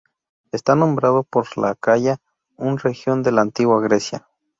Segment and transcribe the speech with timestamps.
[0.51, 2.17] Está nombrado por la Acaya,
[2.57, 4.27] un región de la antigua Grecia.